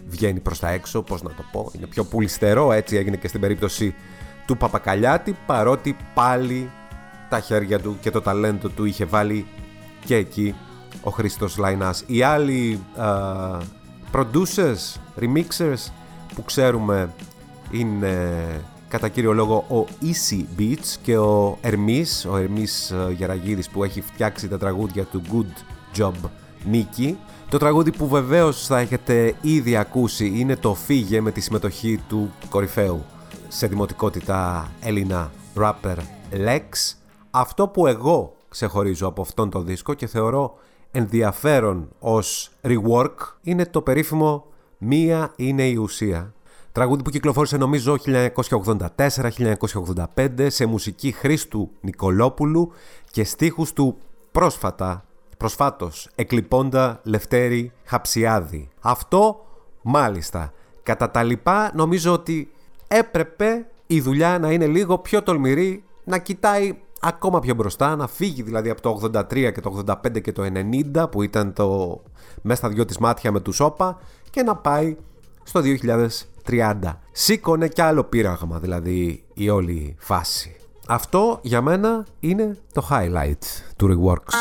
[0.09, 3.41] βγαίνει προς τα έξω, πώς να το πω, είναι πιο πουλιστερό, έτσι έγινε και στην
[3.41, 3.95] περίπτωση
[4.45, 6.69] του Παπακαλιάτη, παρότι πάλι
[7.29, 9.45] τα χέρια του και το ταλέντο του είχε βάλει
[10.05, 10.55] και εκεί
[11.01, 12.03] ο Χρήστος Λαϊνάς.
[12.07, 13.59] Οι άλλοι uh,
[14.11, 15.91] producers, remixers
[16.35, 17.13] που ξέρουμε
[17.71, 18.45] είναι
[18.87, 24.47] κατά κύριο λόγο ο Easy Beats και ο Ερμής, ο Ερμής Γεραγίδης που έχει φτιάξει
[24.47, 25.63] τα τραγούδια του Good
[25.99, 26.13] Job
[26.65, 27.17] Νίκη
[27.49, 32.31] το τραγούδι που βεβαίως θα έχετε ήδη ακούσει είναι το «Φύγε» με τη συμμετοχή του
[32.49, 33.05] κορυφαίου
[33.47, 35.95] σε δημοτικότητα Έλληνα rapper
[36.31, 36.93] Lex.
[37.31, 40.57] Αυτό που εγώ ξεχωρίζω από αυτόν τον δίσκο και θεωρώ
[40.91, 44.45] ενδιαφέρον ως rework είναι το περίφημο
[44.77, 46.33] «Μία είναι η ουσία».
[46.71, 47.97] Τραγούδι που κυκλοφόρησε νομίζω
[48.95, 52.71] 1984-1985 σε μουσική Χρήστου Νικολόπουλου
[53.11, 53.97] και στίχους του
[54.31, 55.03] πρόσφατα
[55.39, 58.69] προσφάτως εκλειπώντα Λευτέρη Χαψιάδη.
[58.81, 59.45] Αυτό
[59.81, 60.53] μάλιστα.
[60.83, 62.51] Κατά τα λοιπά νομίζω ότι
[62.87, 68.41] έπρεπε η δουλειά να είναι λίγο πιο τολμηρή, να κοιτάει ακόμα πιο μπροστά, να φύγει
[68.41, 70.43] δηλαδή από το 83 και το 85 και το
[70.93, 71.99] 90 που ήταν το
[72.41, 73.97] μέσα στα δυο της μάτια με του Σόπα
[74.29, 74.97] και να πάει
[75.43, 75.61] στο
[76.45, 76.79] 2030.
[77.11, 80.55] Σήκωνε κι άλλο πείραγμα δηλαδή η όλη φάση.
[80.87, 83.43] Αυτό για μένα είναι το highlight
[83.75, 84.33] του Reworks.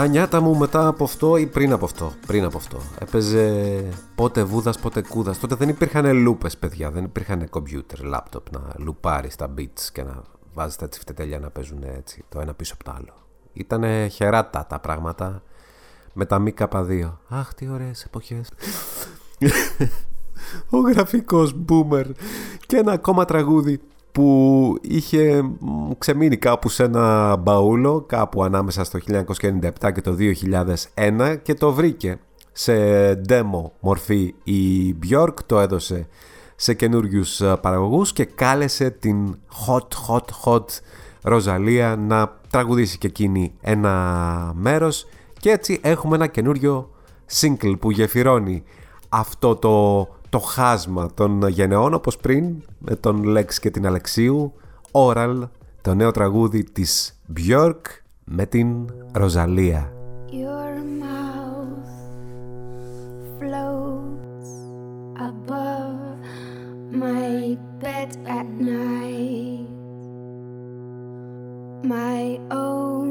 [0.00, 2.12] Τα νιάτα μου μετά από αυτό ή πριν από αυτό.
[2.26, 2.78] Πριν από αυτό.
[2.98, 3.84] Έπαιζε
[4.14, 5.38] πότε βούδας, πότε κούδας.
[5.38, 6.90] Τότε δεν υπήρχαν λούπες, παιδιά.
[6.90, 10.22] Δεν υπήρχαν κομπιούτερ, λάπτοπ να λουπάρεις τα beats και να
[10.54, 13.14] βάζεις τα τσιφτετέλια να παίζουν έτσι το ένα πίσω από το άλλο.
[13.52, 15.42] Ήτανε χεράτα τα πράγματα
[16.12, 17.20] με τα μη καπαδίο.
[17.28, 18.50] Αχ, τι ωραίες εποχές.
[20.70, 22.10] Ο γραφικός boomer
[22.66, 23.80] και ένα ακόμα τραγούδι
[24.12, 25.50] που είχε
[25.98, 29.22] ξεμείνει κάπου σε ένα μπαούλο κάπου ανάμεσα στο 1997
[29.94, 30.16] και το
[30.94, 32.18] 2001 και το βρήκε
[32.52, 32.74] σε
[33.28, 36.08] demo μορφή η Björk το έδωσε
[36.56, 40.64] σε καινούριους παραγωγούς και κάλεσε την hot hot hot
[41.22, 45.06] Ροζαλία να τραγουδήσει και εκείνη ένα μέρος
[45.40, 46.90] και έτσι έχουμε ένα καινούριο
[47.40, 48.62] single που γεφυρώνει
[49.08, 54.52] αυτό το το χάσμα των γενεών όπως πριν με τον Λέξ και την Αλεξίου
[54.90, 55.48] Oral,
[55.82, 57.80] το νέο τραγούδι της Björk
[58.24, 59.92] με την Ροζαλία.
[60.30, 61.94] Your mouth
[63.38, 64.50] floats
[65.28, 66.16] above
[67.02, 69.70] my bed at night
[71.96, 73.10] My own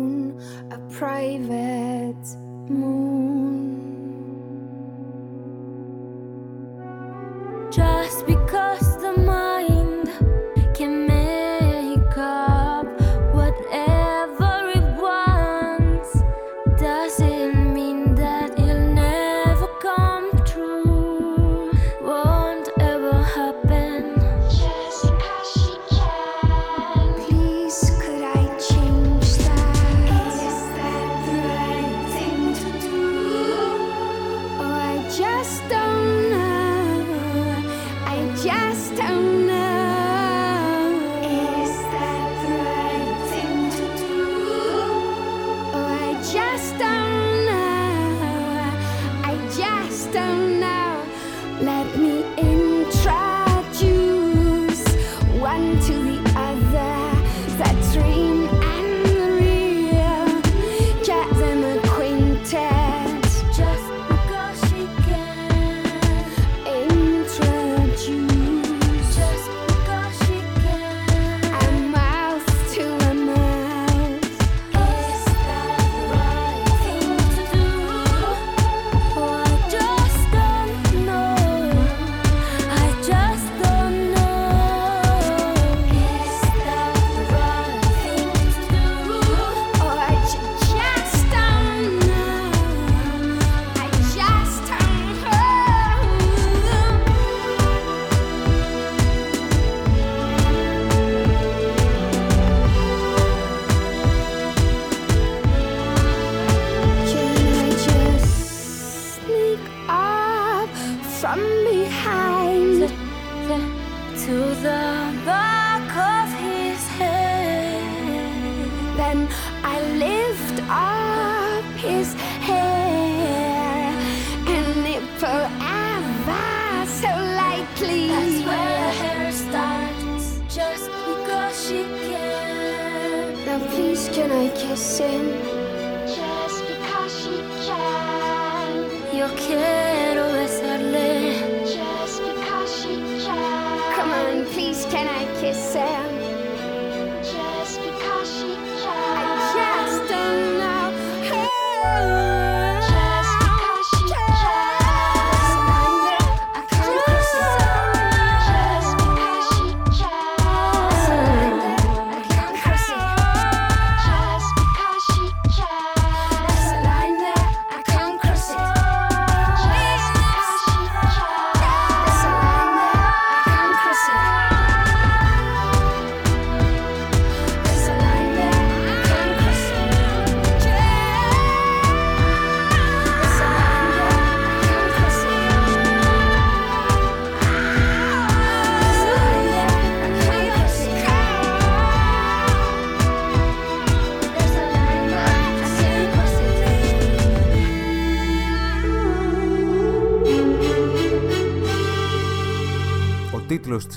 [0.77, 2.27] a private
[2.69, 3.88] moon
[7.71, 8.88] Just because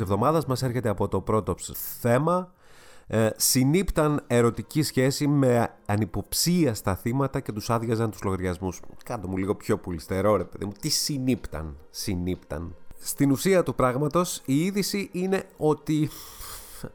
[0.03, 1.55] εβδομάδας μας έρχεται από το πρώτο
[2.01, 2.53] θέμα
[3.07, 8.81] ε, συνήπταν ερωτική σχέση με ανυποψία στα θύματα και τους άδειαζαν τους λογαριασμούς.
[9.05, 10.73] Κάντο μου λίγο πιο πουλιστερό ρε παιδί μου.
[10.81, 12.75] Τι συνήπταν, συνήπταν.
[13.01, 16.11] Στην ουσία του πράγματος η είδηση είναι ότι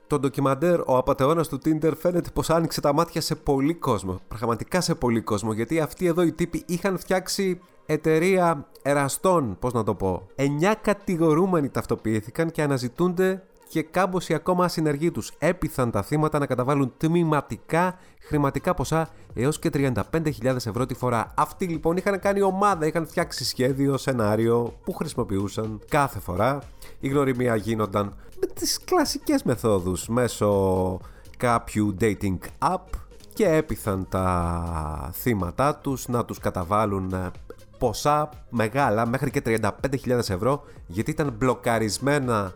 [0.08, 4.20] το ντοκιμαντέρ «Ο απαταιώνας του Tinder» φαίνεται πως άνοιξε τα μάτια σε πολύ κόσμο.
[4.28, 5.54] Πραγματικά σε πολύ κόσμο.
[5.54, 10.28] Γιατί αυτοί εδώ οι τύποι είχαν φτιάξει εταιρεία εραστών, πώς να το πω.
[10.36, 16.94] Εννιά κατηγορούμενοι ταυτοποιήθηκαν και αναζητούνται και κάμποσοι ακόμα ασυνεργοί τους έπειθαν τα θύματα να καταβάλουν
[16.98, 19.96] τμηματικά χρηματικά ποσά έως και 35.000
[20.44, 21.34] ευρώ τη φορά.
[21.36, 26.60] Αυτοί λοιπόν είχαν κάνει ομάδα, είχαν φτιάξει σχέδιο, σενάριο που χρησιμοποιούσαν κάθε φορά.
[27.00, 31.00] Η γνωριμία γίνονταν με τις κλασικές μεθόδους μέσω
[31.38, 32.86] κάποιου dating app
[33.34, 37.32] και έπειθαν τα θύματα τους να τους καταβάλουν ε,
[37.78, 42.54] ποσά μεγάλα μέχρι και 35.000 ευρώ γιατί ήταν μπλοκαρισμένα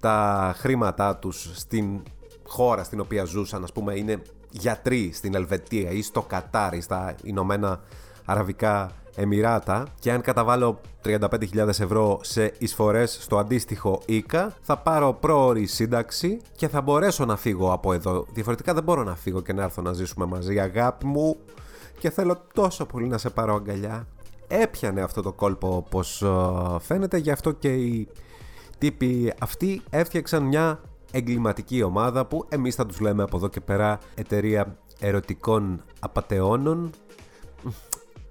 [0.00, 2.02] τα χρήματά τους στην
[2.46, 7.14] χώρα στην οποία ζούσαν, ας πούμε είναι γιατροί στην Ελβετία ή στο Κατάρ ή στα
[7.22, 7.80] Ηνωμένα
[8.24, 8.90] Αραβικά
[9.20, 16.40] Εμμυράτα και αν καταβάλω 35.000 ευρώ σε εισφορές στο αντίστοιχο ΙΚΑ θα πάρω πρόορη σύνταξη
[16.56, 18.26] και θα μπορέσω να φύγω από εδώ.
[18.32, 21.36] Διαφορετικά δεν μπορώ να φύγω και να έρθω να ζήσουμε μαζί αγάπη μου
[21.98, 24.06] και θέλω τόσο πολύ να σε πάρω αγκαλιά.
[24.48, 26.28] Έπιανε αυτό το κόλπο όπως ε,
[26.78, 28.08] φαίνεται γι' αυτό και η
[28.78, 30.80] τύποι αυτοί έφτιαξαν μια
[31.12, 36.90] εγκληματική ομάδα που εμείς θα τους λέμε από εδώ και πέρα εταιρεία ερωτικών απατεώνων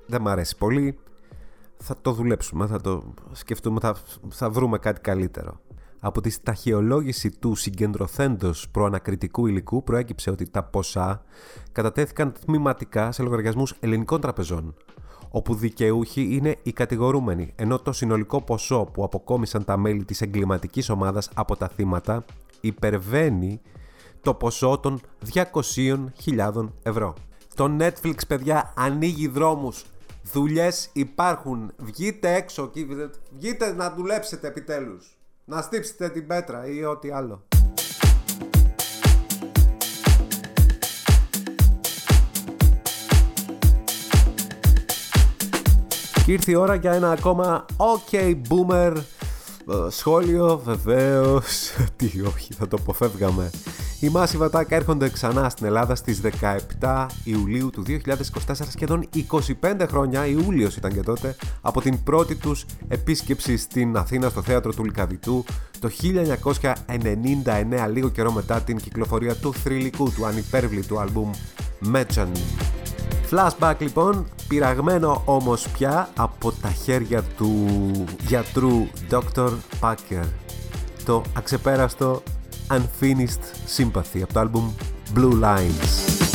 [0.08, 1.00] δεν μ' αρέσει πολύ.
[1.78, 3.96] Θα το δουλέψουμε, θα το σκεφτούμε, θα,
[4.30, 5.60] θα βρούμε κάτι καλύτερο.
[6.00, 11.24] Από τη σταχυολόγηση του συγκεντρωθέντος προανακριτικού υλικού προέκυψε ότι τα ποσά
[11.72, 14.76] κατατέθηκαν τμηματικά σε λογαριασμούς ελληνικών τραπεζών
[15.38, 20.90] όπου δικαιούχοι είναι οι κατηγορούμενοι, ενώ το συνολικό ποσό που αποκόμισαν τα μέλη της εγκληματικής
[20.90, 22.26] ομάδας από τα θύματα
[22.62, 23.62] υπερβαίνει
[24.22, 25.02] το ποσό των
[25.34, 27.14] 200.000 ευρώ.
[27.56, 29.86] Το Netflix, παιδιά, ανοίγει δρόμους.
[30.24, 31.72] Δουλειές υπάρχουν.
[31.78, 32.72] Βγείτε έξω,
[33.38, 35.18] βγείτε να δουλέψετε επιτέλους.
[35.46, 37.44] Να στύψετε την πέτρα ή ό,τι άλλο.
[46.32, 48.94] Ήρθε η ώρα για ένα ακόμα OK Boomer
[49.70, 50.62] ε, σχόλιο.
[50.66, 51.72] Βεβαίως.
[51.96, 53.50] Τι όχι, θα το αποφεύγαμε.
[54.00, 56.22] Οι Massive Attack έρχονται ξανά στην Ελλάδα στις
[56.80, 59.10] 17 Ιουλίου του 2024, σχεδόν
[59.62, 64.74] 25 χρόνια, Ιούλιος ήταν και τότε, από την πρώτη τους επίσκεψη στην Αθήνα στο θέατρο
[64.74, 65.46] του Λικαβητού
[65.80, 65.90] το
[67.86, 71.32] 1999, λίγο καιρό μετά την κυκλοφορία του θρηλυκού του ανυπέρβλητου άλμπουμ
[71.94, 72.28] Metchan.
[73.32, 77.66] Flashback λοιπόν, πειραγμένο όμως πια από τα χέρια του
[78.28, 79.50] γιατρού Dr.
[79.80, 80.26] Packer.
[81.06, 82.24] Το αξεπέραστο
[82.70, 84.72] Unfinished Sympathy από το άλμπουμ
[85.16, 86.27] Blue Lines.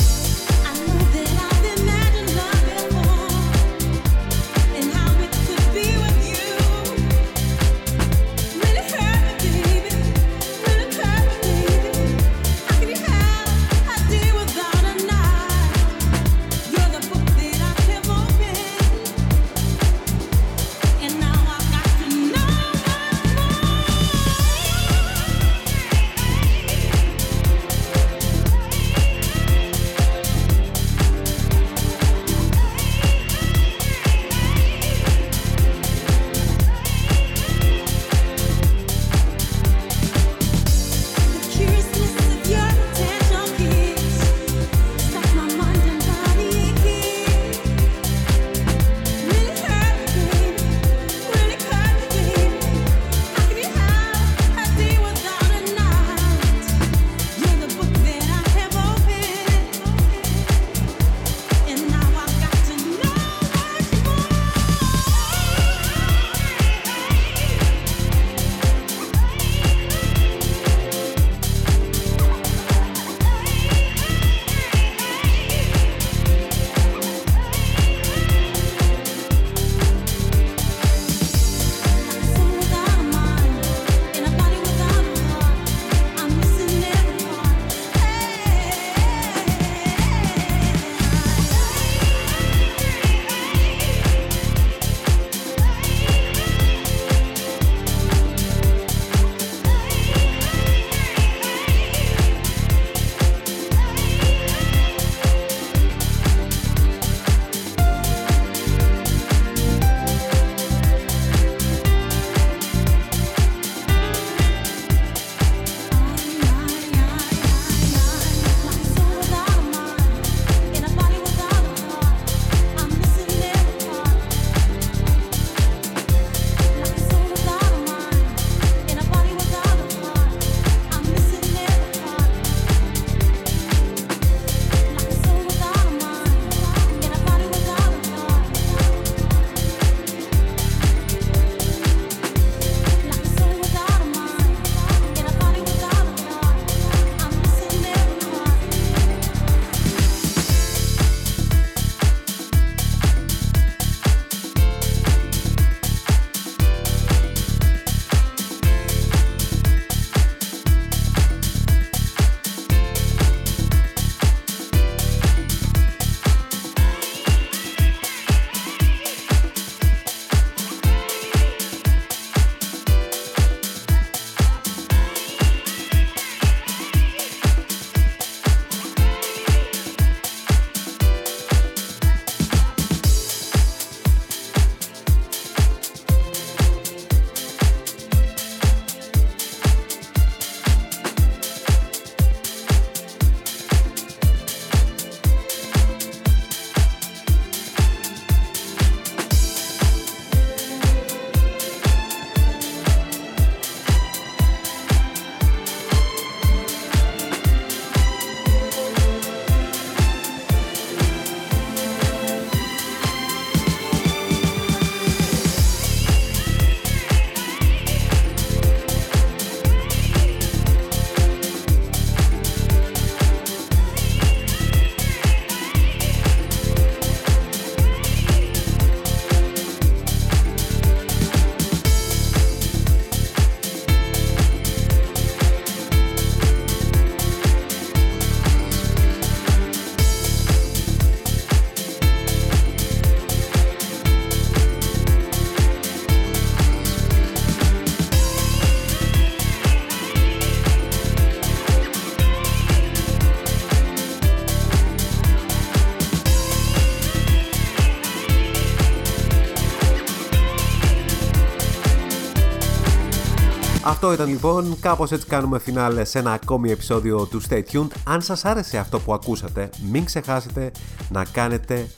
[264.05, 267.89] Αυτό ήταν λοιπόν, κάπως έτσι κάνουμε φινάλε σε ένα ακόμη επεισόδιο του Stay Tuned.
[268.05, 270.71] Αν σας άρεσε αυτό που ακούσατε, μην ξεχάσετε
[271.11, 271.89] να κάνετε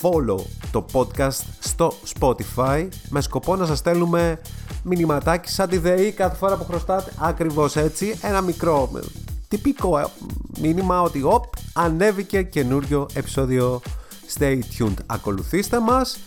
[0.00, 0.38] follow
[0.70, 4.40] το podcast στο Spotify με σκοπό να σας στέλνουμε
[4.82, 8.90] μηνυματάκι σαν τη ΔΕΗ κάθε φορά που χρωστάτε ακριβώς έτσι ένα μικρό
[9.48, 10.04] τυπικό ε,
[10.60, 13.80] μήνυμα ότι οπ, ανέβηκε καινούριο επεισόδιο
[14.38, 14.96] Stay tuned.
[15.06, 16.18] Ακολουθήστε μας,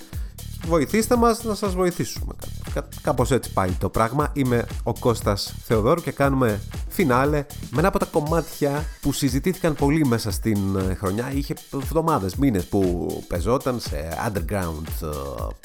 [0.67, 2.33] βοηθήστε μας να σας βοηθήσουμε.
[2.76, 4.30] Κά, κάπως έτσι πάει το πράγμα.
[4.34, 10.05] Είμαι ο Κώστας Θεοδόρου και κάνουμε φινάλε με ένα από τα κομμάτια που συζητήθηκαν πολύ
[10.05, 11.32] μέσα στην ε, χρονιά.
[11.34, 15.07] Είχε εβδομάδες, μήνες που πεζόταν σε underground ε,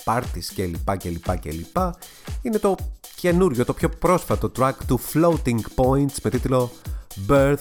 [0.05, 0.97] parties κλπ.
[0.97, 1.77] κλπ, κλπ.
[2.43, 2.75] Είναι το
[3.17, 6.71] καινούριο, το πιο πρόσφατο track του Floating Points με τίτλο
[7.29, 7.57] Birth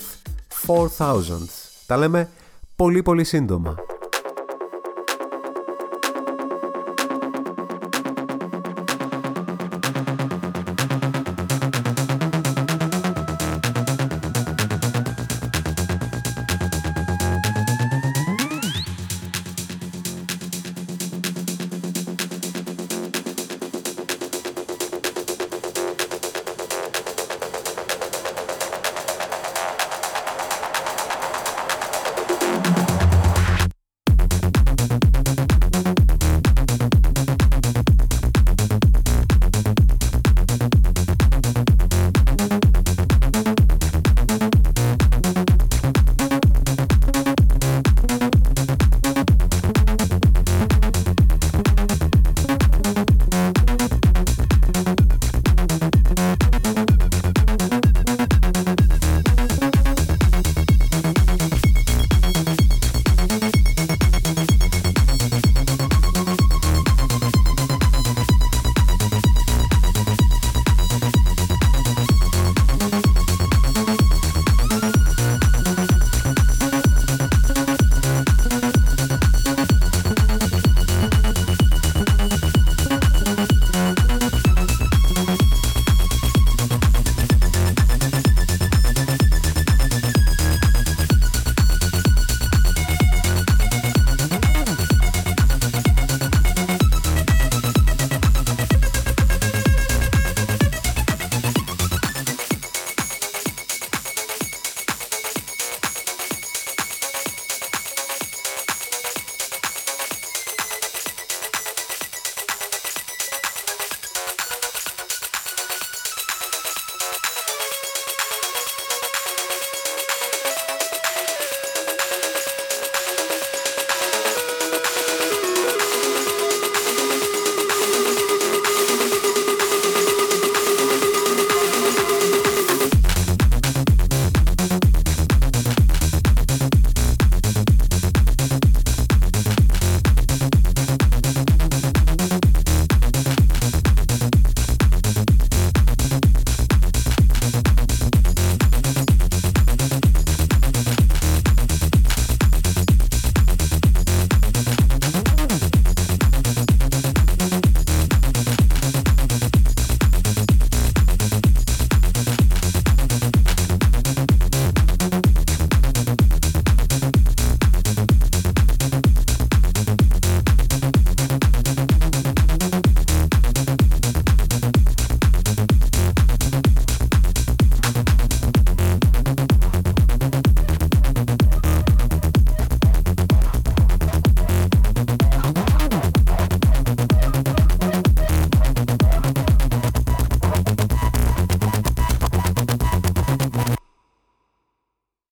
[0.68, 1.22] 4000.
[1.86, 2.30] Τα λέμε
[2.76, 3.76] πολύ πολύ σύντομα.